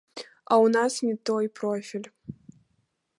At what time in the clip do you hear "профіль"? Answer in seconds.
1.61-2.09